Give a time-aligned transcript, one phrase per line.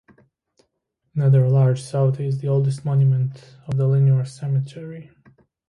[1.13, 5.11] Nether Largie South is the oldest monument of the linear cemetery.